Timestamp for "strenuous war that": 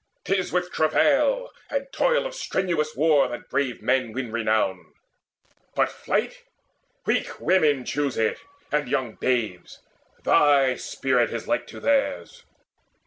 2.33-3.51